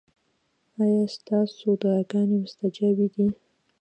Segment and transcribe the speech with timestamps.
[0.81, 3.27] ایا ستاسو دعاګانې مستجابې دي؟